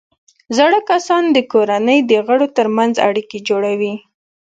زاړه 0.57 0.79
کسان 0.89 1.23
د 1.31 1.37
کورنۍ 1.51 1.99
د 2.05 2.11
غړو 2.25 2.47
ترمنځ 2.57 2.93
اړیکې 3.07 3.37
جوړوي 3.49 3.93